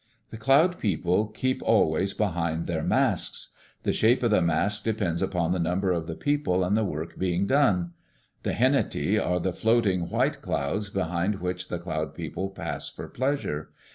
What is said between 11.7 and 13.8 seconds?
Cloud People pass for pleasure.